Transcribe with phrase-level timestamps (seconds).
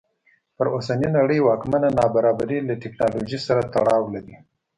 [0.57, 4.35] پر اوسنۍ نړۍ واکمنه نابرابري له ټکنالوژۍ سره تړاو لري.